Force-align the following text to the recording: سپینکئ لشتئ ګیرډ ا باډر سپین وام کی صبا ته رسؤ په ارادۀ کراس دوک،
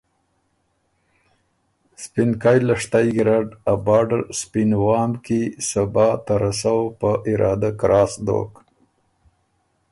سپینکئ 2.03 2.57
لشتئ 2.67 3.05
ګیرډ 3.15 3.49
ا 3.71 3.73
باډر 3.85 4.21
سپین 4.39 4.71
وام 4.83 5.11
کی 5.25 5.41
صبا 5.69 6.07
ته 6.25 6.33
رسؤ 6.43 6.81
په 6.99 7.09
ارادۀ 7.31 7.71
کراس 7.79 8.13
دوک، 8.25 8.51